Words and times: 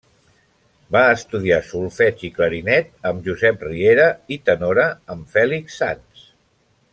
Va 0.95 1.01
estudiar 1.17 1.59
solfeig 1.67 2.23
i 2.29 2.31
clarinet 2.37 2.89
amb 3.11 3.29
Josep 3.29 3.67
Riera 3.69 4.09
i 4.37 4.39
tenora 4.49 4.89
amb 5.17 5.31
Fèlix 5.37 5.79
Sans. 5.83 6.27